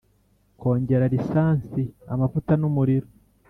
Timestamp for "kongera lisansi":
0.59-1.83